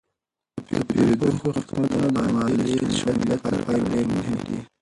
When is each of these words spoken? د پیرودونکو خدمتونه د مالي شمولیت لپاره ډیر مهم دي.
د 0.71 0.73
پیرودونکو 0.87 1.47
خدمتونه 1.59 2.07
د 2.15 2.17
مالي 2.35 2.71
شمولیت 2.99 3.41
لپاره 3.55 3.87
ډیر 3.91 4.05
مهم 4.17 4.39
دي. 4.47 4.59